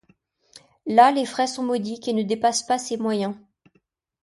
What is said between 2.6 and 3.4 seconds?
pas ses moyens.